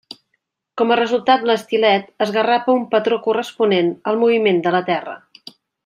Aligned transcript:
Com 0.81 0.93
a 0.93 0.95
resultat 0.99 1.45
l'estilet 1.49 2.09
esgarrapa 2.27 2.75
un 2.79 2.89
patró 2.95 3.21
corresponent 3.29 3.93
al 4.13 4.19
moviment 4.25 4.63
de 4.69 4.73
la 4.79 4.85
Terra. 4.93 5.17